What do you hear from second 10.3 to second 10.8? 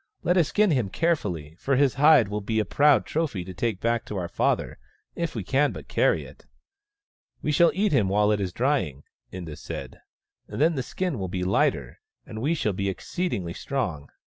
Then